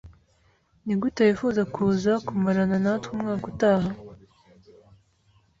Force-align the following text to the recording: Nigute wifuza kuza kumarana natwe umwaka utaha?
Nigute 0.85 1.21
wifuza 1.27 1.61
kuza 1.73 2.11
kumarana 2.25 2.77
natwe 2.83 3.09
umwaka 3.15 3.45
utaha? 3.51 3.89